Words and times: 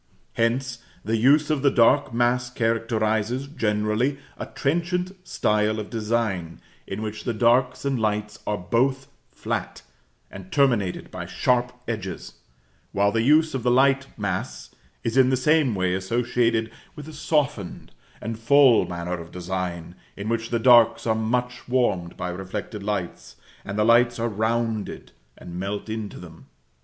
Hence, 0.33 0.79
the 1.05 1.15
use 1.15 1.51
of 1.51 1.61
the 1.61 1.69
dark 1.69 2.11
mass 2.11 2.49
characterises, 2.49 3.45
generally, 3.45 4.17
a 4.35 4.47
trenchant 4.47 5.11
style 5.27 5.79
of 5.79 5.91
design, 5.91 6.59
in 6.87 7.03
which 7.03 7.23
the 7.23 7.35
darks 7.35 7.85
and 7.85 7.99
lights 7.99 8.39
are 8.47 8.57
both 8.57 9.09
flat, 9.31 9.83
and 10.31 10.51
terminated 10.51 11.11
by 11.11 11.27
sharp 11.27 11.71
edges; 11.87 12.33
while 12.93 13.11
the 13.11 13.21
use 13.21 13.53
of 13.53 13.61
the 13.61 13.69
light 13.69 14.07
mass 14.17 14.73
is 15.03 15.17
in 15.17 15.29
the 15.29 15.37
same 15.37 15.75
way 15.75 15.93
associated 15.93 16.71
with 16.95 17.07
a 17.07 17.13
softened 17.13 17.91
and 18.21 18.39
full 18.39 18.87
manner 18.87 19.19
of 19.19 19.31
design, 19.31 19.93
in 20.17 20.29
which 20.29 20.49
the 20.49 20.57
darks 20.57 21.05
are 21.05 21.13
much 21.13 21.67
warmed 21.69 22.17
by 22.17 22.29
reflected 22.29 22.81
lights, 22.81 23.35
and 23.63 23.77
the 23.77 23.85
lights 23.85 24.17
are 24.17 24.29
rounded 24.29 25.11
and 25.37 25.59
melt 25.59 25.89
into 25.89 26.17
them. 26.17 26.47